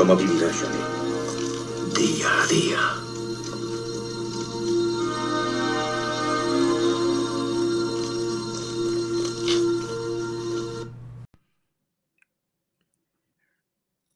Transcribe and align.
¿Cómo 0.00 0.16
vivirá 0.16 0.48
Johnny? 0.50 0.78
Día 1.94 2.28
a 2.32 2.46
día. 2.46 2.78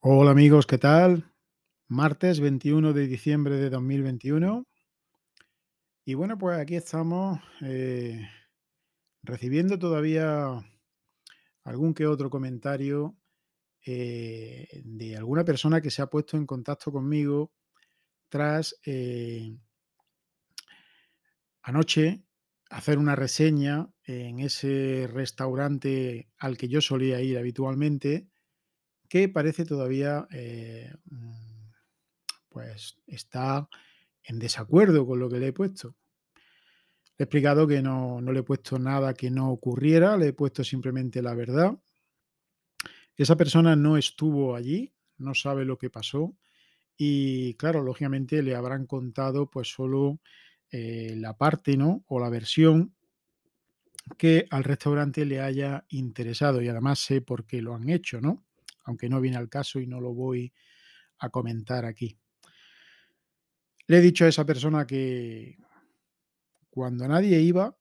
Hola 0.00 0.30
amigos, 0.30 0.66
¿qué 0.66 0.78
tal? 0.78 1.30
Martes 1.88 2.40
21 2.40 2.94
de 2.94 3.06
diciembre 3.06 3.56
de 3.56 3.68
2021. 3.68 4.66
Y 6.06 6.14
bueno, 6.14 6.38
pues 6.38 6.58
aquí 6.58 6.76
estamos 6.76 7.40
eh, 7.60 8.26
recibiendo 9.22 9.78
todavía 9.78 10.64
algún 11.62 11.92
que 11.92 12.06
otro 12.06 12.30
comentario 12.30 13.18
eh, 13.84 14.82
de 14.84 15.16
alguna 15.16 15.44
persona 15.44 15.80
que 15.80 15.90
se 15.90 16.02
ha 16.02 16.06
puesto 16.06 16.36
en 16.36 16.46
contacto 16.46 16.90
conmigo 16.90 17.52
tras 18.28 18.76
eh, 18.84 19.56
anoche 21.62 22.24
hacer 22.70 22.98
una 22.98 23.14
reseña 23.14 23.88
en 24.04 24.40
ese 24.40 25.08
restaurante 25.12 26.28
al 26.38 26.56
que 26.56 26.68
yo 26.68 26.80
solía 26.80 27.20
ir 27.20 27.38
habitualmente 27.38 28.28
que 29.08 29.28
parece 29.28 29.64
todavía 29.64 30.26
eh, 30.32 30.92
mm, 31.04 31.70
pues 32.48 32.96
está 33.06 33.68
en 34.22 34.38
desacuerdo 34.38 35.06
con 35.06 35.18
lo 35.18 35.28
que 35.28 35.38
le 35.38 35.48
he 35.48 35.52
puesto. 35.52 35.96
Le 37.16 37.22
he 37.22 37.24
explicado 37.24 37.66
que 37.66 37.82
no, 37.82 38.20
no, 38.20 38.32
le 38.32 38.40
he 38.40 38.42
puesto 38.42 38.78
nada 38.78 39.14
que 39.14 39.30
no 39.30 39.50
ocurriera, 39.50 40.16
le 40.16 40.28
he 40.28 40.32
puesto 40.32 40.64
simplemente 40.64 41.22
la 41.22 41.34
verdad. 41.34 41.78
Esa 43.16 43.36
persona 43.36 43.76
no 43.76 43.96
estuvo 43.96 44.54
allí, 44.56 44.92
no 45.18 45.34
sabe 45.34 45.64
lo 45.64 45.78
que 45.78 45.90
pasó 45.90 46.36
y 46.96 47.54
claro, 47.54 47.82
lógicamente 47.82 48.42
le 48.42 48.54
habrán 48.54 48.86
contado 48.86 49.50
pues 49.50 49.68
solo 49.68 50.20
eh, 50.70 51.14
la 51.16 51.36
parte, 51.36 51.76
¿no? 51.76 52.04
O 52.08 52.18
la 52.18 52.28
versión 52.28 52.94
que 54.18 54.46
al 54.50 54.64
restaurante 54.64 55.24
le 55.24 55.40
haya 55.40 55.84
interesado 55.88 56.60
y 56.60 56.68
además 56.68 56.98
sé 56.98 57.20
por 57.20 57.46
qué 57.46 57.62
lo 57.62 57.74
han 57.74 57.88
hecho, 57.88 58.20
¿no? 58.20 58.44
aunque 58.84 59.08
no 59.08 59.20
viene 59.20 59.36
al 59.36 59.48
caso 59.48 59.80
y 59.80 59.86
no 59.86 60.00
lo 60.00 60.14
voy 60.14 60.52
a 61.18 61.30
comentar 61.30 61.84
aquí. 61.84 62.18
Le 63.86 63.98
he 63.98 64.00
dicho 64.00 64.24
a 64.24 64.28
esa 64.28 64.46
persona 64.46 64.86
que 64.86 65.58
cuando 66.70 67.06
nadie 67.08 67.40
iba 67.40 67.76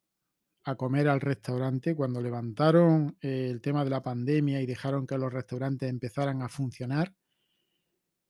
a 0.64 0.76
comer 0.76 1.08
al 1.08 1.20
restaurante, 1.20 1.94
cuando 1.94 2.22
levantaron 2.22 3.16
el 3.20 3.60
tema 3.60 3.84
de 3.84 3.90
la 3.90 4.02
pandemia 4.02 4.60
y 4.62 4.66
dejaron 4.66 5.06
que 5.06 5.18
los 5.18 5.32
restaurantes 5.32 5.90
empezaran 5.90 6.42
a 6.42 6.48
funcionar, 6.48 7.14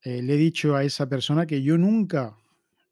eh, 0.02 0.20
le 0.20 0.34
he 0.34 0.36
dicho 0.36 0.74
a 0.74 0.84
esa 0.84 1.08
persona 1.08 1.46
que 1.46 1.62
yo 1.62 1.78
nunca 1.78 2.36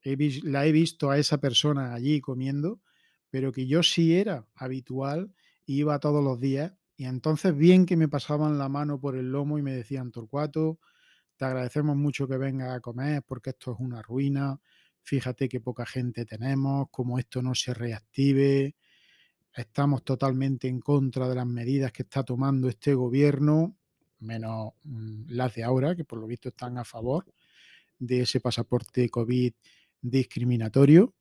la 0.04 0.66
he 0.66 0.72
visto 0.72 1.10
a 1.10 1.18
esa 1.18 1.38
persona 1.38 1.94
allí 1.94 2.20
comiendo, 2.20 2.80
pero 3.30 3.52
que 3.52 3.66
yo 3.66 3.82
sí 3.82 4.16
era 4.16 4.46
habitual, 4.54 5.32
iba 5.66 5.98
todos 5.98 6.22
los 6.22 6.40
días 6.40 6.72
y 6.96 7.04
entonces 7.04 7.56
bien 7.56 7.86
que 7.86 7.96
me 7.96 8.08
pasaban 8.08 8.58
la 8.58 8.68
mano 8.68 9.00
por 9.00 9.16
el 9.16 9.30
lomo 9.30 9.58
y 9.58 9.62
me 9.62 9.72
decían, 9.72 10.10
Torcuato, 10.10 10.78
te 11.36 11.44
agradecemos 11.44 11.96
mucho 11.96 12.28
que 12.28 12.36
vengas 12.36 12.74
a 12.76 12.80
comer 12.80 13.22
porque 13.26 13.50
esto 13.50 13.72
es 13.72 13.80
una 13.80 14.02
ruina, 14.02 14.60
fíjate 15.02 15.48
qué 15.48 15.60
poca 15.60 15.86
gente 15.86 16.24
tenemos, 16.24 16.88
como 16.90 17.18
esto 17.18 17.42
no 17.42 17.54
se 17.54 17.74
reactive, 17.74 18.74
estamos 19.54 20.04
totalmente 20.04 20.68
en 20.68 20.80
contra 20.80 21.28
de 21.28 21.34
las 21.34 21.46
medidas 21.46 21.92
que 21.92 22.02
está 22.02 22.22
tomando 22.22 22.68
este 22.68 22.94
gobierno, 22.94 23.76
menos 24.20 24.72
mm, 24.84 25.24
las 25.28 25.54
de 25.54 25.64
ahora, 25.64 25.94
que 25.96 26.04
por 26.04 26.18
lo 26.18 26.26
visto 26.26 26.48
están 26.48 26.78
a 26.78 26.84
favor 26.84 27.26
de 27.98 28.22
ese 28.22 28.40
pasaporte 28.40 29.08
COVID 29.08 29.52
discriminatorio. 30.00 31.14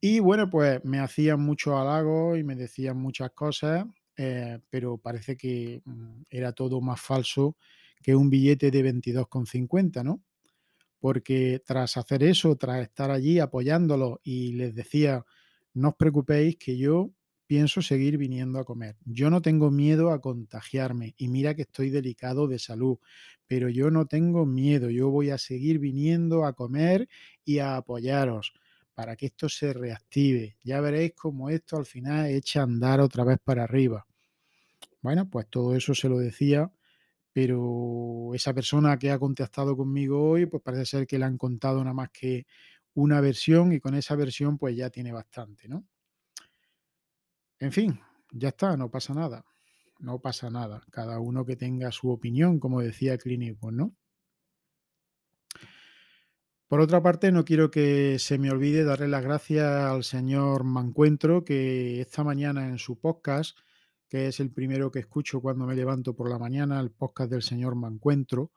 Y 0.00 0.20
bueno, 0.20 0.50
pues 0.50 0.84
me 0.84 1.00
hacían 1.00 1.40
muchos 1.40 1.74
halagos 1.74 2.38
y 2.38 2.44
me 2.44 2.56
decían 2.56 2.98
muchas 2.98 3.30
cosas 3.32 3.86
eh, 4.16 4.60
pero 4.70 4.98
parece 4.98 5.36
que 5.36 5.82
mm, 5.84 6.22
era 6.30 6.52
todo 6.52 6.80
más 6.80 7.00
falso 7.00 7.56
que 8.02 8.14
un 8.14 8.30
billete 8.30 8.70
de 8.70 8.82
22,50, 8.82 10.04
¿no? 10.04 10.22
Porque 11.00 11.62
tras 11.66 11.96
hacer 11.96 12.22
eso, 12.22 12.56
tras 12.56 12.82
estar 12.82 13.10
allí 13.10 13.38
apoyándolo 13.38 14.20
y 14.22 14.52
les 14.52 14.74
decía, 14.74 15.24
no 15.74 15.90
os 15.90 15.94
preocupéis 15.96 16.56
que 16.56 16.76
yo 16.78 17.10
pienso 17.46 17.82
seguir 17.82 18.18
viniendo 18.18 18.58
a 18.58 18.64
comer. 18.64 18.96
Yo 19.04 19.30
no 19.30 19.42
tengo 19.42 19.70
miedo 19.70 20.10
a 20.10 20.20
contagiarme 20.20 21.14
y 21.16 21.28
mira 21.28 21.54
que 21.54 21.62
estoy 21.62 21.90
delicado 21.90 22.48
de 22.48 22.58
salud, 22.58 22.98
pero 23.46 23.68
yo 23.68 23.90
no 23.90 24.06
tengo 24.06 24.46
miedo, 24.46 24.90
yo 24.90 25.10
voy 25.10 25.30
a 25.30 25.38
seguir 25.38 25.78
viniendo 25.78 26.44
a 26.44 26.54
comer 26.54 27.08
y 27.44 27.58
a 27.58 27.76
apoyaros 27.76 28.52
para 28.94 29.16
que 29.16 29.26
esto 29.26 29.48
se 29.48 29.72
reactive. 29.72 30.56
Ya 30.62 30.80
veréis 30.80 31.12
cómo 31.14 31.50
esto 31.50 31.76
al 31.76 31.86
final 31.86 32.26
echa 32.26 32.60
a 32.60 32.64
andar 32.64 33.00
otra 33.00 33.24
vez 33.24 33.38
para 33.42 33.64
arriba. 33.64 34.06
Bueno, 35.02 35.28
pues 35.30 35.48
todo 35.50 35.74
eso 35.76 35.94
se 35.94 36.08
lo 36.08 36.18
decía, 36.18 36.72
pero 37.32 38.32
esa 38.34 38.54
persona 38.54 38.98
que 38.98 39.10
ha 39.10 39.18
contactado 39.18 39.76
conmigo 39.76 40.30
hoy, 40.30 40.46
pues 40.46 40.62
parece 40.62 40.86
ser 40.86 41.06
que 41.06 41.18
le 41.18 41.26
han 41.26 41.38
contado 41.38 41.80
nada 41.84 41.94
más 41.94 42.10
que 42.10 42.46
una 42.94 43.20
versión 43.20 43.72
y 43.72 43.80
con 43.80 43.94
esa 43.94 44.16
versión 44.16 44.58
pues 44.58 44.76
ya 44.76 44.90
tiene 44.90 45.12
bastante, 45.12 45.68
¿no? 45.68 45.86
En 47.64 47.72
fin, 47.72 47.98
ya 48.30 48.48
está, 48.48 48.76
no 48.76 48.90
pasa 48.90 49.14
nada. 49.14 49.42
No 49.98 50.18
pasa 50.18 50.50
nada. 50.50 50.82
Cada 50.90 51.18
uno 51.18 51.46
que 51.46 51.56
tenga 51.56 51.90
su 51.92 52.10
opinión, 52.10 52.60
como 52.60 52.82
decía 52.82 53.16
Clínico, 53.16 53.72
¿no? 53.72 53.96
Por 56.68 56.80
otra 56.80 57.02
parte, 57.02 57.32
no 57.32 57.46
quiero 57.46 57.70
que 57.70 58.18
se 58.18 58.36
me 58.36 58.50
olvide 58.50 58.84
darle 58.84 59.08
las 59.08 59.22
gracias 59.22 59.64
al 59.66 60.04
señor 60.04 60.64
Mancuentro, 60.64 61.42
que 61.42 62.02
esta 62.02 62.22
mañana 62.22 62.68
en 62.68 62.76
su 62.76 63.00
podcast, 63.00 63.56
que 64.10 64.26
es 64.26 64.40
el 64.40 64.50
primero 64.50 64.90
que 64.90 64.98
escucho 64.98 65.40
cuando 65.40 65.64
me 65.64 65.74
levanto 65.74 66.14
por 66.14 66.28
la 66.28 66.38
mañana, 66.38 66.78
el 66.80 66.90
podcast 66.90 67.30
del 67.30 67.42
señor 67.42 67.76
Mancuentro, 67.76 68.52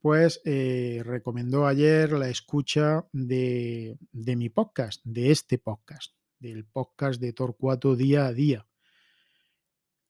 pues 0.00 0.40
eh, 0.46 1.02
recomendó 1.04 1.66
ayer 1.66 2.12
la 2.12 2.30
escucha 2.30 3.06
de, 3.12 3.98
de, 4.12 4.36
mi 4.36 4.48
podcast, 4.48 5.02
de 5.04 5.30
este 5.30 5.58
podcast, 5.58 6.14
del 6.40 6.64
podcast 6.64 7.20
de 7.20 7.32
Torcuato 7.32 7.94
día 7.94 8.26
a 8.26 8.32
día. 8.32 8.66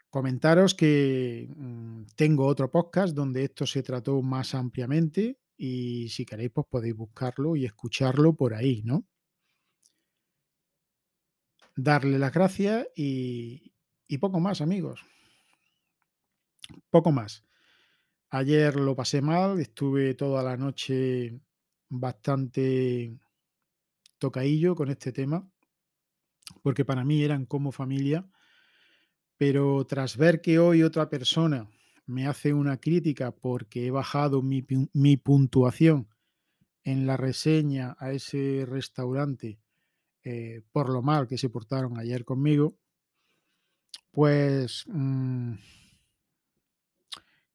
Comentaros 0.08 0.74
que 0.74 1.48
mmm, 1.54 2.04
tengo 2.16 2.46
otro 2.46 2.70
podcast 2.70 3.14
donde 3.14 3.44
esto 3.44 3.66
se 3.66 3.82
trató 3.82 4.22
más 4.22 4.54
ampliamente, 4.54 5.38
y 5.56 6.08
si 6.08 6.24
queréis, 6.24 6.52
pues 6.52 6.66
podéis 6.70 6.96
buscarlo 6.96 7.54
y 7.54 7.66
escucharlo 7.66 8.34
por 8.34 8.54
ahí, 8.54 8.82
¿no? 8.82 9.06
Darle 11.76 12.18
las 12.18 12.32
gracias 12.32 12.88
y, 12.96 13.74
y 14.08 14.18
poco 14.18 14.40
más, 14.40 14.62
amigos. 14.62 15.04
Poco 16.88 17.12
más. 17.12 17.44
Ayer 18.30 18.76
lo 18.76 18.96
pasé 18.96 19.20
mal, 19.20 19.60
estuve 19.60 20.14
toda 20.14 20.42
la 20.42 20.56
noche 20.56 21.38
bastante 21.88 23.18
tocaillo 24.18 24.74
con 24.74 24.88
este 24.88 25.12
tema, 25.12 25.46
porque 26.62 26.84
para 26.84 27.04
mí 27.04 27.22
eran 27.22 27.46
como 27.46 27.72
familia, 27.72 28.26
pero 29.36 29.84
tras 29.86 30.16
ver 30.16 30.40
que 30.40 30.58
hoy 30.58 30.82
otra 30.82 31.08
persona 31.08 31.68
me 32.06 32.26
hace 32.26 32.52
una 32.52 32.78
crítica 32.78 33.30
porque 33.30 33.86
he 33.86 33.90
bajado 33.90 34.42
mi, 34.42 34.66
mi 34.92 35.16
puntuación 35.16 36.08
en 36.84 37.06
la 37.06 37.16
reseña 37.16 37.96
a 37.98 38.12
ese 38.12 38.66
restaurante 38.68 39.58
eh, 40.22 40.62
por 40.72 40.90
lo 40.90 41.02
mal 41.02 41.26
que 41.26 41.38
se 41.38 41.48
portaron 41.48 41.98
ayer 41.98 42.24
conmigo, 42.24 42.76
pues, 44.12 44.84
mmm, 44.86 45.54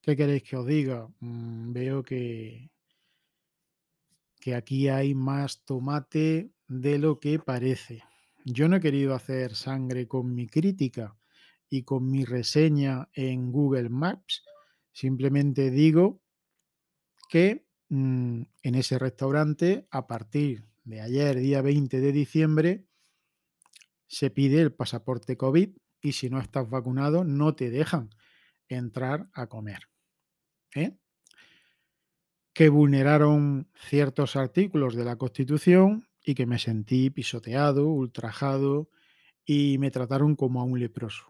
¿qué 0.02 0.16
queréis 0.16 0.44
que 0.44 0.56
os 0.58 0.66
diga? 0.66 1.08
Mmm, 1.20 1.74
veo 1.74 2.02
que, 2.04 2.72
que 4.40 4.56
aquí 4.56 4.88
hay 4.90 5.14
más 5.14 5.64
tomate 5.64 6.52
de 6.68 6.98
lo 6.98 7.20
que 7.20 7.38
parece. 7.40 8.04
Yo 8.48 8.70
no 8.70 8.76
he 8.76 8.80
querido 8.80 9.16
hacer 9.16 9.56
sangre 9.56 10.08
con 10.08 10.36
mi 10.36 10.46
crítica 10.46 11.18
y 11.68 11.82
con 11.82 12.12
mi 12.12 12.26
reseña 12.26 13.10
en 13.14 13.52
Google 13.52 13.90
Maps, 13.90 14.44
simplemente 14.94 15.72
digo 15.72 16.22
que 17.28 17.66
mmm, 17.90 18.44
en 18.62 18.76
ese 18.76 19.00
restaurante, 19.00 19.88
a 19.90 20.06
partir 20.06 20.64
de 20.84 21.02
ayer, 21.02 21.38
día 21.38 21.64
20 21.64 22.00
de 22.00 22.12
diciembre, 22.12 22.86
se 24.06 24.30
pide 24.30 24.62
el 24.62 24.72
pasaporte 24.72 25.38
COVID 25.38 25.70
y 26.02 26.12
si 26.12 26.30
no 26.30 26.40
estás 26.40 26.70
vacunado 26.70 27.24
no 27.24 27.56
te 27.56 27.72
dejan 27.72 28.12
entrar 28.68 29.28
a 29.34 29.48
comer. 29.48 29.90
¿eh? 30.76 30.96
Que 32.54 32.70
vulneraron 32.70 33.72
ciertos 33.74 34.36
artículos 34.36 34.94
de 34.94 35.04
la 35.04 35.16
Constitución 35.16 36.08
y 36.26 36.36
que 36.36 36.46
me 36.46 36.60
sentí 36.60 37.10
pisoteado, 37.10 37.88
ultrajado 37.88 38.90
y 39.46 39.78
me 39.78 39.92
trataron 39.92 40.36
como 40.36 40.60
a 40.60 40.64
un 40.64 40.80
leproso. 40.80 41.26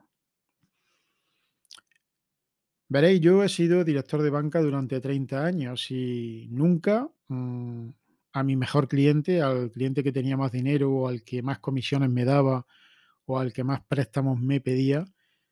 Veréis, 2.88 3.20
yo 3.20 3.44
he 3.44 3.50
sido 3.50 3.84
director 3.84 4.22
de 4.22 4.30
banca 4.30 4.62
durante 4.62 5.02
30 5.02 5.44
años 5.44 5.90
y 5.90 6.48
nunca 6.52 7.10
mm, 7.28 7.90
a 8.34 8.44
mi 8.44 8.56
mejor 8.56 8.88
cliente, 8.88 9.42
al 9.42 9.72
cliente 9.72 10.04
que 10.04 10.12
tenía 10.12 10.38
más 10.38 10.52
dinero 10.52 10.92
o 10.92 11.08
al 11.08 11.24
que 11.24 11.42
más 11.42 11.60
comisiones 11.60 12.10
me 12.10 12.26
daba 12.26 12.66
o 13.26 13.40
al 13.40 13.54
que 13.54 13.64
más 13.64 13.82
préstamos 13.88 14.40
me 14.40 14.62
pedía, 14.62 15.04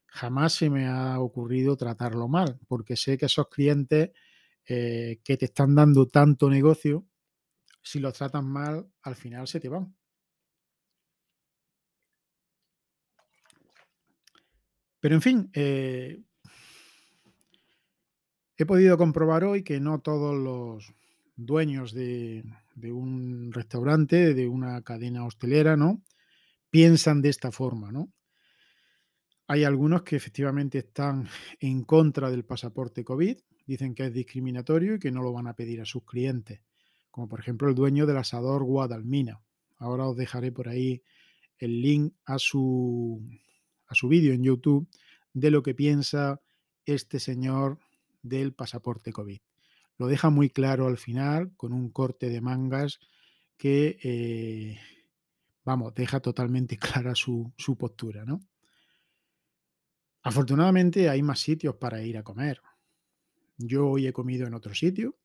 jamás 0.06 0.54
se 0.54 0.70
me 0.70 0.86
ha 0.88 1.20
ocurrido 1.20 1.76
tratarlo 1.76 2.28
mal, 2.28 2.60
porque 2.68 2.96
sé 2.96 3.18
que 3.18 3.26
esos 3.26 3.48
clientes 3.50 4.12
eh, 4.68 5.20
que 5.24 5.38
te 5.38 5.46
están 5.46 5.76
dando 5.76 6.08
tanto 6.08 6.50
negocio, 6.50 7.06
si 7.84 8.00
los 8.00 8.14
tratas 8.14 8.44
mal, 8.44 8.88
al 9.04 9.16
final 9.16 9.48
se 9.48 9.60
te 9.60 9.70
van. 9.70 9.96
Pero 15.00 15.16
en 15.16 15.22
fin, 15.22 15.50
eh, 15.54 16.24
he 18.58 18.66
podido 18.66 18.98
comprobar 18.98 19.44
hoy 19.44 19.62
que 19.64 19.82
no 19.82 20.00
todos 20.00 20.34
los 20.34 20.94
dueños 21.36 21.92
de, 21.94 22.46
de 22.76 22.92
un 22.94 23.52
restaurante, 23.52 24.34
de 24.34 24.48
una 24.48 24.82
cadena 24.82 25.26
hostelera, 25.26 25.76
¿no? 25.76 26.02
Piensan 26.70 27.22
de 27.22 27.30
esta 27.30 27.52
forma, 27.52 27.92
¿no? 27.92 28.14
Hay 29.48 29.66
algunos 29.66 30.04
que 30.04 30.16
efectivamente 30.16 30.78
están 30.78 31.28
en 31.60 31.84
contra 31.84 32.32
del 32.32 32.46
pasaporte 32.46 33.04
COVID, 33.04 33.38
dicen 33.66 33.94
que 33.94 34.06
es 34.06 34.14
discriminatorio 34.14 34.96
y 34.96 35.00
que 35.00 35.12
no 35.12 35.22
lo 35.22 35.34
van 35.34 35.48
a 35.48 35.56
pedir 35.56 35.82
a 35.82 35.86
sus 35.86 36.06
clientes, 36.06 36.62
como 37.14 37.30
por 37.30 37.40
ejemplo 37.40 37.70
el 37.70 37.76
dueño 37.76 38.08
del 38.08 38.18
asador 38.18 38.64
Guadalmina. 38.64 39.40
Ahora 39.78 40.08
os 40.08 40.18
dejaré 40.18 40.52
por 40.52 40.68
ahí 40.68 41.04
el 41.60 41.80
link 41.80 42.16
a 42.26 42.40
su, 42.40 43.22
a 43.86 43.94
su 43.94 44.08
vídeo 44.08 44.34
en 44.34 44.42
YouTube 44.42 44.88
de 45.32 45.52
lo 45.52 45.62
que 45.62 45.76
piensa 45.76 46.42
este 46.88 47.20
señor 47.20 47.78
del 48.24 48.54
pasaporte 48.54 49.14
COVID. 49.14 49.40
Lo 50.00 50.08
deja 50.08 50.32
muy 50.32 50.50
claro 50.50 50.88
al 50.88 50.98
final 50.98 51.56
con 51.56 51.72
un 51.72 51.92
corte 51.92 52.30
de 52.30 52.42
mangas 52.42 53.00
que, 53.58 54.00
eh, 54.02 54.80
vamos, 55.64 55.94
deja 55.94 56.20
totalmente 56.20 56.78
clara 56.80 57.14
su, 57.14 57.54
su 57.56 57.78
postura, 57.78 58.26
¿no? 58.26 58.42
Afortunadamente 60.24 61.10
hay 61.10 61.22
más 61.22 61.42
sitios 61.42 61.76
para 61.76 62.02
ir 62.02 62.18
a 62.18 62.24
comer. 62.24 62.60
Yo 63.60 63.88
hoy 63.88 64.08
he 64.08 64.14
comido 64.14 64.48
en 64.48 64.56
otro 64.56 64.74
sitio, 64.74 65.16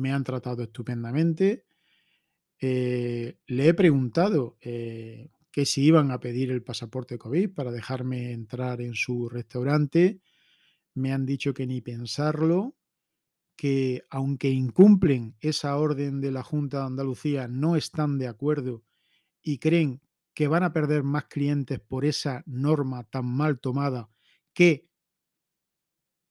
me 0.00 0.12
han 0.12 0.24
tratado 0.24 0.64
estupendamente. 0.64 1.66
eh, 2.60 3.38
le 3.46 3.68
he 3.68 3.74
preguntado 3.74 4.58
eh, 4.60 5.30
que 5.50 5.66
si 5.66 5.84
iban 5.84 6.10
a 6.10 6.20
pedir 6.20 6.50
el 6.50 6.62
pasaporte 6.62 7.18
COVID 7.18 7.54
para 7.54 7.72
dejarme 7.72 8.32
entrar 8.32 8.80
en 8.80 8.94
su 8.94 9.28
restaurante. 9.28 10.20
Me 10.94 11.12
han 11.12 11.26
dicho 11.26 11.54
que 11.54 11.66
ni 11.66 11.80
pensarlo, 11.82 12.76
que 13.56 14.04
aunque 14.10 14.50
incumplen 14.50 15.36
esa 15.40 15.76
orden 15.76 16.20
de 16.20 16.32
la 16.32 16.42
Junta 16.42 16.80
de 16.80 16.86
Andalucía, 16.86 17.48
no 17.48 17.76
están 17.76 18.18
de 18.18 18.28
acuerdo 18.28 18.84
y 19.42 19.58
creen 19.58 20.02
que 20.34 20.48
van 20.48 20.64
a 20.64 20.72
perder 20.74 21.04
más 21.04 21.26
clientes 21.26 21.80
por 21.80 22.06
esa 22.06 22.44
norma 22.46 23.04
tan 23.04 23.26
mal 23.26 23.60
tomada 23.60 24.10
que 24.54 24.89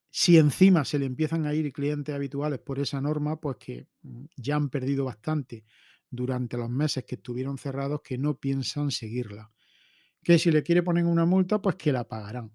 si 0.09 0.37
encima 0.37 0.85
se 0.85 0.99
le 0.99 1.05
empiezan 1.05 1.45
a 1.45 1.53
ir 1.53 1.71
clientes 1.71 2.13
habituales 2.13 2.59
por 2.59 2.79
esa 2.79 3.01
norma, 3.01 3.39
pues 3.39 3.57
que 3.57 3.87
mm, 4.01 4.25
ya 4.37 4.55
han 4.55 4.69
perdido 4.69 5.05
bastante 5.05 5.65
durante 6.09 6.57
los 6.57 6.69
meses 6.69 7.05
que 7.05 7.15
estuvieron 7.15 7.57
cerrados 7.57 8.01
que 8.03 8.17
no 8.17 8.39
piensan 8.39 8.91
seguirla. 8.91 9.51
Que 10.23 10.39
si 10.39 10.51
le 10.51 10.63
quiere 10.63 10.83
poner 10.83 11.05
una 11.05 11.25
multa, 11.25 11.61
pues 11.61 11.75
que 11.75 11.91
la 11.91 12.07
pagarán. 12.07 12.51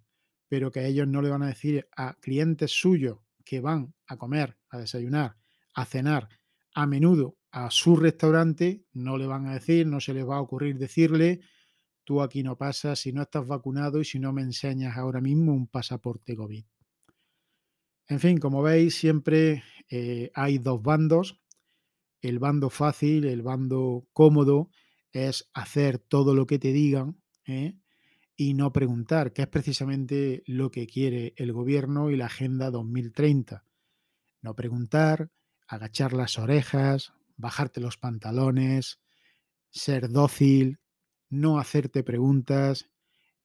Pero 0.49 0.71
que 0.71 0.87
ellos 0.87 1.07
no 1.07 1.23
le 1.23 1.31
van 1.31 1.43
a 1.43 1.49
decir 1.49 1.89
a 1.97 2.15
clientes 2.15 2.73
suyos 2.73 3.19
que 3.45 3.61
van 3.61 3.95
a 4.07 4.17
comer, 4.17 4.59
a 4.71 4.79
desayunar, 4.79 5.37
a 5.75 5.85
cenar 5.85 6.29
a 6.75 6.87
menudo 6.87 7.39
a 7.53 7.71
su 7.71 7.97
restaurante, 7.97 8.85
no 8.93 9.17
le 9.17 9.27
van 9.27 9.47
a 9.47 9.55
decir, 9.55 9.87
no 9.87 10.01
se 10.01 10.13
les 10.13 10.29
va 10.29 10.37
a 10.37 10.41
ocurrir 10.41 10.77
decirle, 10.77 11.41
tú 12.03 12.21
aquí 12.21 12.43
no 12.43 12.59
pasas 12.59 12.99
si 12.99 13.13
no 13.13 13.23
estás 13.23 13.47
vacunado 13.47 14.01
y 14.01 14.05
si 14.05 14.19
no 14.19 14.33
me 14.33 14.43
enseñas 14.43 14.97
ahora 14.97 15.21
mismo 15.21 15.55
un 15.55 15.69
pasaporte 15.69 16.35
COVID. 16.35 16.65
En 18.07 18.21
fin, 18.21 18.39
como 18.39 18.63
veis, 18.63 18.95
siempre 18.97 19.65
eh, 19.91 20.31
hay 20.35 20.59
dos 20.59 20.83
bandos. 20.83 21.41
El 22.21 22.39
bando 22.39 22.71
fácil, 22.71 23.25
el 23.25 23.43
bando 23.43 24.07
cómodo, 24.13 24.71
es 25.13 25.49
hacer 25.55 25.99
todo 25.99 26.35
lo 26.35 26.47
que 26.47 26.59
te 26.59 26.73
digan 26.73 27.21
¿eh? 27.47 27.79
y 28.37 28.55
no 28.55 28.73
preguntar, 28.73 29.33
que 29.33 29.43
es 29.43 29.49
precisamente 29.49 30.43
lo 30.47 30.71
que 30.71 30.87
quiere 30.87 31.35
el 31.37 31.53
gobierno 31.53 32.11
y 32.11 32.17
la 32.17 32.27
Agenda 32.27 32.71
2030. 32.71 33.65
No 34.43 34.55
preguntar, 34.55 35.31
agachar 35.67 36.13
las 36.13 36.39
orejas, 36.39 37.13
bajarte 37.37 37.81
los 37.81 37.97
pantalones, 37.97 39.01
ser 39.71 40.11
dócil, 40.11 40.81
no 41.31 41.59
hacerte 41.59 42.03
preguntas 42.03 42.91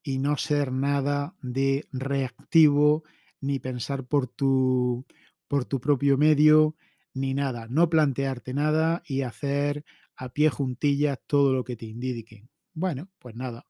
y 0.03 0.19
no 0.19 0.37
ser 0.37 0.71
nada 0.71 1.35
de 1.41 1.87
reactivo 1.91 3.03
ni 3.41 3.59
pensar 3.59 4.05
por 4.05 4.27
tu, 4.27 5.05
por 5.47 5.65
tu 5.65 5.79
propio 5.79 6.17
medio, 6.17 6.75
ni 7.13 7.33
nada. 7.33 7.67
No 7.69 7.89
plantearte 7.89 8.53
nada 8.53 9.03
y 9.05 9.21
hacer 9.21 9.85
a 10.15 10.29
pie 10.29 10.49
juntillas 10.49 11.19
todo 11.27 11.53
lo 11.53 11.63
que 11.63 11.75
te 11.75 11.85
indiquen. 11.85 12.49
Bueno, 12.73 13.09
pues 13.19 13.35
nada, 13.35 13.67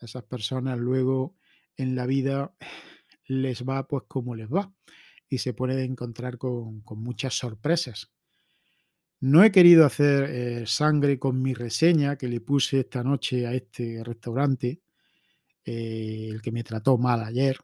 esas 0.00 0.24
personas 0.24 0.78
luego 0.78 1.36
en 1.76 1.94
la 1.94 2.06
vida 2.06 2.54
les 3.26 3.64
va 3.64 3.86
pues 3.86 4.04
como 4.06 4.34
les 4.34 4.48
va 4.48 4.72
y 5.28 5.38
se 5.38 5.54
pueden 5.54 5.78
encontrar 5.78 6.38
con, 6.38 6.80
con 6.82 7.00
muchas 7.02 7.34
sorpresas. 7.34 8.10
No 9.20 9.42
he 9.42 9.50
querido 9.50 9.86
hacer 9.86 10.24
eh, 10.24 10.66
sangre 10.66 11.18
con 11.18 11.40
mi 11.40 11.54
reseña 11.54 12.16
que 12.16 12.28
le 12.28 12.40
puse 12.40 12.80
esta 12.80 13.02
noche 13.02 13.46
a 13.46 13.54
este 13.54 14.04
restaurante, 14.04 14.82
eh, 15.64 16.28
el 16.30 16.42
que 16.42 16.52
me 16.52 16.62
trató 16.62 16.98
mal 16.98 17.22
ayer, 17.22 17.56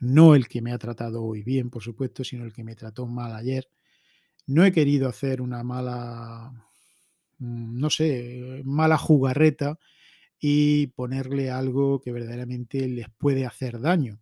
no 0.00 0.34
el 0.34 0.48
que 0.48 0.62
me 0.62 0.72
ha 0.72 0.78
tratado 0.78 1.24
hoy 1.24 1.42
bien, 1.42 1.70
por 1.70 1.82
supuesto, 1.82 2.24
sino 2.24 2.44
el 2.44 2.52
que 2.52 2.64
me 2.64 2.76
trató 2.76 3.06
mal 3.06 3.34
ayer. 3.34 3.68
No 4.46 4.64
he 4.64 4.72
querido 4.72 5.08
hacer 5.08 5.42
una 5.42 5.62
mala, 5.64 6.52
mm, 7.38 7.78
no 7.80 7.90
sé, 7.90 8.62
mala 8.64 8.98
jugarreta 8.98 9.78
y 10.40 10.88
ponerle 10.88 11.50
algo 11.50 12.00
que 12.00 12.12
verdaderamente 12.12 12.88
les 12.88 13.08
puede 13.10 13.46
hacer 13.46 13.80
daño. 13.80 14.20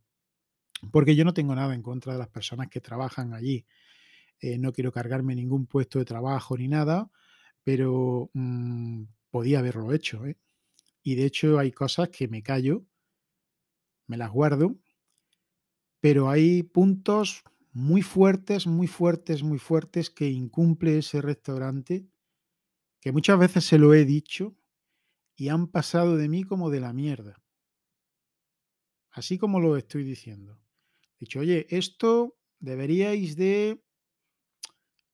Porque 0.92 1.16
yo 1.16 1.24
no 1.24 1.34
tengo 1.34 1.54
nada 1.54 1.74
en 1.74 1.82
contra 1.82 2.12
de 2.14 2.18
las 2.18 2.28
personas 2.28 2.68
que 2.68 2.80
trabajan 2.80 3.34
allí. 3.34 3.66
Eh, 4.40 4.58
no 4.58 4.72
quiero 4.72 4.92
cargarme 4.92 5.34
ningún 5.34 5.66
puesto 5.66 5.98
de 5.98 6.04
trabajo 6.04 6.56
ni 6.58 6.68
nada, 6.68 7.10
pero 7.64 8.30
mm, 8.34 9.04
podía 9.30 9.60
haberlo 9.60 9.92
hecho. 9.92 10.26
¿eh? 10.26 10.36
Y 11.02 11.16
de 11.16 11.26
hecho 11.26 11.58
hay 11.58 11.72
cosas 11.72 12.10
que 12.10 12.28
me 12.28 12.42
callo, 12.42 12.84
me 14.06 14.16
las 14.16 14.30
guardo, 14.30 14.76
pero 16.08 16.30
hay 16.30 16.62
puntos 16.62 17.42
muy 17.72 18.00
fuertes, 18.00 18.68
muy 18.68 18.86
fuertes, 18.86 19.42
muy 19.42 19.58
fuertes 19.58 20.08
que 20.08 20.30
incumple 20.30 20.98
ese 20.98 21.20
restaurante, 21.20 22.06
que 23.00 23.10
muchas 23.10 23.36
veces 23.40 23.64
se 23.64 23.76
lo 23.76 23.92
he 23.92 24.04
dicho 24.04 24.56
y 25.34 25.48
han 25.48 25.66
pasado 25.66 26.16
de 26.16 26.28
mí 26.28 26.44
como 26.44 26.70
de 26.70 26.78
la 26.78 26.92
mierda. 26.92 27.42
Así 29.10 29.36
como 29.36 29.58
lo 29.58 29.76
estoy 29.76 30.04
diciendo. 30.04 30.60
He 31.16 31.24
dicho, 31.24 31.40
oye, 31.40 31.66
esto 31.70 32.38
deberíais 32.60 33.34
de... 33.34 33.82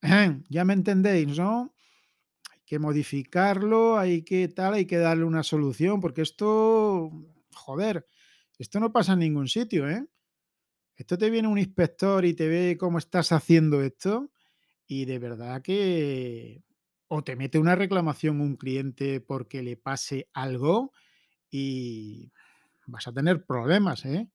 Ya 0.51 0.67
me 0.67 0.75
entendéis, 0.75 1.39
¿no? 1.39 1.75
Hay 2.51 2.61
que 2.67 2.79
modificarlo, 2.79 3.97
hay 3.97 4.25
que 4.25 4.47
tal, 4.49 4.75
hay 4.75 4.85
que 4.85 4.99
darle 4.99 5.25
una 5.25 5.43
solución, 5.43 6.03
porque 6.03 6.21
esto, 6.21 7.11
joder, 7.55 8.07
esto 8.59 8.79
no 8.79 8.93
pasa 8.93 9.15
en 9.15 9.21
ningún 9.21 9.49
sitio, 9.49 9.89
¿eh? 9.89 10.07
Esto 10.97 11.19
te 11.19 11.31
viene 11.31 11.49
un 11.49 11.59
inspector 11.59 12.25
y 12.25 12.35
te 12.35 12.49
ve 12.49 12.77
cómo 12.79 12.99
estás 12.99 13.33
haciendo 13.33 13.83
esto 13.83 14.31
y 14.87 15.07
de 15.07 15.19
verdad 15.19 15.63
que 15.63 16.63
o 17.09 17.23
te 17.25 17.37
mete 17.37 17.59
una 17.59 17.75
reclamación 17.77 18.41
un 18.41 18.57
cliente 18.57 19.21
porque 19.21 19.63
le 19.63 19.77
pase 19.77 20.29
algo 20.35 20.93
y 21.51 22.33
vas 22.87 23.09
a 23.09 23.13
tener 23.13 23.45
problemas, 23.47 24.05
¿eh? 24.07 24.29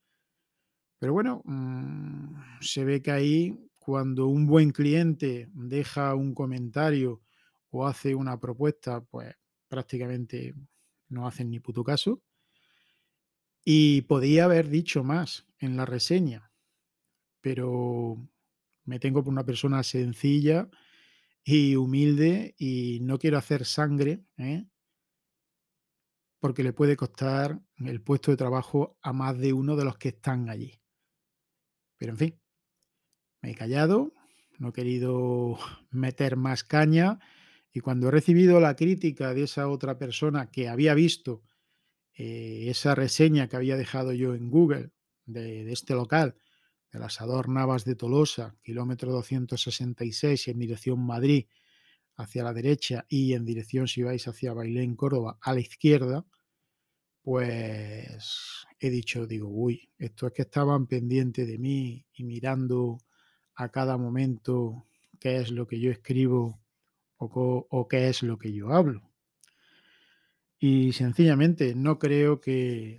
Pero 0.99 1.13
bueno, 1.13 1.41
mm, 1.45 2.59
se 2.61 2.83
ve 2.83 3.01
que 3.01 3.11
ahí 3.11 3.69
cuando 3.79 4.27
un 4.27 4.47
buen 4.47 4.71
cliente 4.71 5.47
deja 5.53 6.15
un 6.15 6.33
comentario 6.33 7.21
o 7.69 7.85
hace 7.87 8.15
una 8.15 8.39
propuesta, 8.39 9.01
pues 9.01 9.35
prácticamente 9.67 10.55
no 11.09 11.27
hacen 11.27 11.49
ni 11.51 11.59
puto 11.59 11.83
caso. 11.83 12.21
Y 13.63 14.01
podía 14.03 14.45
haber 14.45 14.69
dicho 14.69 15.03
más 15.03 15.45
en 15.59 15.77
la 15.77 15.85
reseña, 15.85 16.46
pero 17.47 18.17
me 18.83 18.99
tengo 18.99 19.23
por 19.23 19.31
una 19.31 19.45
persona 19.45 19.81
sencilla 19.81 20.69
y 21.45 21.77
humilde 21.77 22.55
y 22.57 22.99
no 23.03 23.17
quiero 23.19 23.37
hacer 23.37 23.63
sangre, 23.63 24.25
¿eh? 24.35 24.67
porque 26.41 26.61
le 26.61 26.73
puede 26.73 26.97
costar 26.97 27.61
el 27.77 28.01
puesto 28.01 28.31
de 28.31 28.37
trabajo 28.37 28.97
a 29.01 29.13
más 29.13 29.37
de 29.37 29.53
uno 29.53 29.77
de 29.77 29.85
los 29.85 29.97
que 29.97 30.09
están 30.09 30.49
allí. 30.49 30.81
Pero 31.95 32.11
en 32.11 32.17
fin, 32.17 32.41
me 33.41 33.51
he 33.51 33.55
callado, 33.55 34.13
no 34.59 34.67
he 34.69 34.73
querido 34.73 35.57
meter 35.89 36.35
más 36.35 36.65
caña 36.65 37.17
y 37.71 37.79
cuando 37.79 38.09
he 38.09 38.11
recibido 38.11 38.59
la 38.59 38.75
crítica 38.75 39.33
de 39.33 39.43
esa 39.43 39.69
otra 39.69 39.97
persona 39.97 40.51
que 40.51 40.67
había 40.67 40.93
visto 40.95 41.43
eh, 42.13 42.65
esa 42.67 42.93
reseña 42.93 43.47
que 43.47 43.55
había 43.55 43.77
dejado 43.77 44.11
yo 44.11 44.35
en 44.35 44.49
Google 44.49 44.91
de, 45.25 45.63
de 45.63 45.71
este 45.71 45.93
local, 45.93 46.35
del 46.91 47.03
asador 47.03 47.49
Navas 47.49 47.85
de 47.85 47.95
Tolosa, 47.95 48.55
kilómetro 48.63 49.11
266 49.11 50.47
en 50.47 50.59
dirección 50.59 50.99
Madrid 51.05 51.45
hacia 52.15 52.43
la 52.43 52.53
derecha 52.53 53.05
y 53.09 53.33
en 53.33 53.45
dirección 53.45 53.87
si 53.87 54.03
vais 54.03 54.27
hacia 54.27 54.53
Bailén, 54.53 54.95
Córdoba, 54.95 55.37
a 55.41 55.53
la 55.53 55.59
izquierda, 55.59 56.25
pues 57.21 58.65
he 58.79 58.89
dicho, 58.89 59.27
digo, 59.27 59.49
uy, 59.49 59.89
esto 59.97 60.27
es 60.27 60.33
que 60.33 60.43
estaban 60.43 60.87
pendientes 60.87 61.47
de 61.47 61.57
mí 61.57 62.05
y 62.13 62.23
mirando 62.23 62.99
a 63.55 63.69
cada 63.69 63.97
momento 63.97 64.87
qué 65.19 65.37
es 65.37 65.51
lo 65.51 65.67
que 65.67 65.79
yo 65.79 65.91
escribo 65.91 66.59
o, 67.17 67.87
qué 67.89 68.09
es 68.09 68.23
lo 68.23 68.37
que 68.37 68.53
yo 68.53 68.71
hablo. 68.71 69.11
Y 70.59 70.93
sencillamente 70.93 71.75
no 71.75 71.99
creo 71.99 72.39
que 72.39 72.97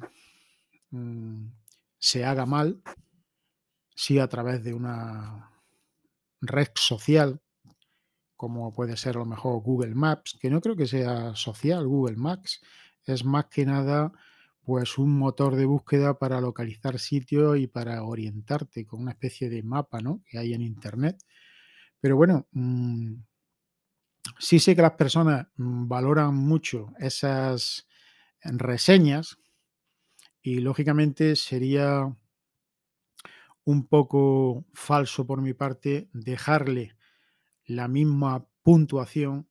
mm, 0.91 1.47
se 1.99 2.25
haga 2.25 2.47
mal 2.47 2.83
si 3.99 4.21
a 4.21 4.29
través 4.29 4.63
de 4.63 4.73
una 4.73 5.51
red 6.41 6.69
social, 6.77 7.41
como 8.37 8.73
puede 8.73 8.97
ser 8.97 9.17
a 9.17 9.19
lo 9.19 9.25
mejor 9.27 9.61
Google 9.61 9.97
Maps, 9.97 10.39
que 10.41 10.51
no 10.51 10.61
creo 10.61 10.77
que 10.77 10.87
sea 10.87 11.35
social 11.35 11.85
Google 11.85 12.17
Maps, 12.17 12.63
es 13.05 13.25
más 13.25 13.47
que 13.47 13.67
nada 13.67 14.13
pues 14.63 14.99
un 14.99 15.19
motor 15.19 15.57
de 15.57 15.65
búsqueda 15.65 16.17
para 16.17 16.41
localizar 16.41 17.01
sitios 17.01 17.59
y 17.59 17.67
para 17.67 18.05
orientarte 18.05 18.87
con 18.87 19.03
una 19.03 19.11
especie 19.11 19.51
de 19.51 19.65
mapa, 19.65 19.99
¿no? 20.01 20.23
Que 20.27 20.39
hay 20.39 20.55
en 20.55 20.63
internet. 20.63 21.21
Pero 22.01 22.15
bueno, 22.15 22.47
mm, 22.53 23.15
sí 24.39 24.61
sé 24.61 24.77
que 24.77 24.83
las 24.83 24.93
personas 24.93 25.49
mm, 25.57 25.89
valoran 25.89 26.37
mucho 26.37 26.93
esas 27.01 27.89
reseñas 28.45 29.39
y 30.41 30.61
lógicamente 30.61 31.35
sería 31.35 32.15
un 33.69 33.87
poco 33.87 34.65
falso 34.73 35.27
por 35.27 35.43
mi 35.43 35.53
parte 35.53 36.09
dejarle 36.15 36.97
la 37.67 37.87
misma 37.87 38.49
puntuación 38.63 39.47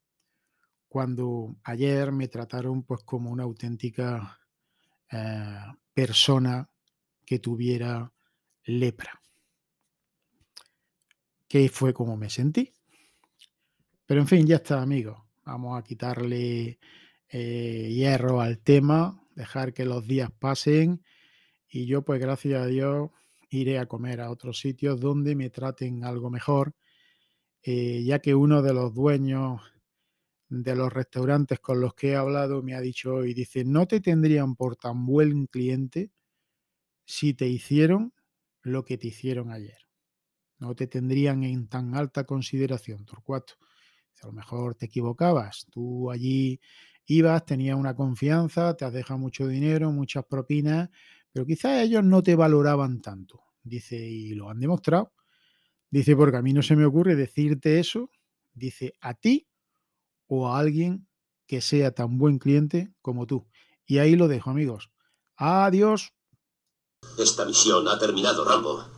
cuando 0.88 1.56
ayer 1.64 2.12
me 2.12 2.28
trataron 2.28 2.82
pues 2.82 3.04
como 3.04 3.30
una 3.30 3.44
auténtica 3.44 4.40
eh, 5.12 5.60
persona 5.94 6.68
que 7.28 7.38
tuviera 7.38 8.12
lepra, 8.64 9.22
que 11.48 11.70
fue 11.70 11.94
como 11.94 12.18
me 12.18 12.32
sentí. 12.32 12.74
Pero 14.08 14.22
en 14.22 14.28
fin, 14.28 14.48
ya 14.48 14.56
está, 14.56 14.82
amigos. 14.82 15.22
Vamos 15.46 15.78
a 15.78 15.84
quitarle 15.84 16.80
eh, 17.30 17.92
hierro 17.94 18.42
al 18.42 18.58
tema, 18.58 19.22
dejar 19.36 19.76
que 19.76 19.86
los 19.86 20.08
días 20.08 20.32
pasen 20.32 21.04
y 21.70 21.86
yo, 21.86 22.02
pues 22.02 22.20
gracias 22.20 22.64
a 22.64 22.66
Dios, 22.66 23.12
iré 23.50 23.80
a 23.80 23.86
comer 23.88 24.22
a 24.22 24.32
otros 24.32 24.60
sitios 24.60 25.00
donde 25.00 25.36
me 25.36 25.50
traten 25.50 26.04
algo 26.04 26.30
mejor, 26.30 26.74
eh, 27.63 28.04
ya 28.04 28.20
que 28.20 28.36
uno 28.36 28.62
de 28.62 28.74
los 28.74 28.94
dueños 28.94 29.62
de 30.50 30.75
los 30.75 30.92
restaurantes 30.94 31.60
con 31.60 31.82
los 31.82 31.94
que 31.94 32.12
he 32.12 32.16
hablado 32.16 32.63
me 32.63 32.74
ha 32.75 32.82
dicho 32.82 33.16
hoy, 33.16 33.34
dice, 33.34 33.66
no 33.66 33.88
te 33.88 34.00
tendrían 34.00 34.56
por 34.56 34.75
tan 34.77 35.06
buen 35.06 35.48
cliente 35.48 36.12
si 37.06 37.34
te 37.34 37.48
hicieron 37.48 38.13
lo 38.62 38.86
que 38.86 38.98
te 38.98 39.08
hicieron 39.08 39.51
ayer. 39.51 39.77
No 40.60 40.75
te 40.75 40.88
tendrían 40.88 41.44
en 41.44 41.68
tan 41.68 41.96
alta 41.96 42.25
consideración, 42.25 43.06
Torcuato. 43.06 43.54
A 44.22 44.27
lo 44.27 44.34
mejor 44.34 44.75
te 44.75 44.88
equivocabas. 44.88 45.68
Tú 45.72 46.10
allí 46.12 46.60
ibas, 47.06 47.46
tenías 47.46 47.77
una 47.77 47.96
confianza, 47.96 48.75
te 48.75 48.86
has 48.86 48.94
dejado 48.94 49.20
mucho 49.20 49.48
dinero, 49.48 49.92
muchas 49.92 50.25
propinas, 50.25 50.89
pero 51.38 51.46
quizás 51.46 51.84
ellos 51.84 52.03
no 52.03 52.24
te 52.24 52.36
valoraban 52.36 53.00
tanto. 53.00 53.44
Dice, 53.62 53.96
y 53.96 54.34
lo 54.34 54.50
han 54.50 54.60
demostrado. 54.60 55.13
Dice, 55.91 56.15
porque 56.15 56.38
a 56.38 56.41
mí 56.41 56.51
no 56.51 56.63
se 56.63 56.75
me 56.75 56.84
ocurre 56.84 57.15
decirte 57.15 57.79
eso, 57.79 58.10
dice, 58.53 58.96
a 59.01 59.13
ti 59.13 59.48
o 60.25 60.48
a 60.48 60.58
alguien 60.58 61.08
que 61.46 61.62
sea 61.62 61.91
tan 61.91 62.17
buen 62.17 62.39
cliente 62.39 62.91
como 63.03 63.27
tú. 63.27 63.46
Y 63.86 64.00
ahí 64.00 64.15
lo 64.15 64.27
dejo, 64.27 64.50
amigos. 64.50 64.89
Adiós. 65.36 66.12
Esta 67.20 67.46
misión 67.46 67.88
ha 67.88 68.00
terminado, 68.00 68.44
Rambo. 68.44 68.97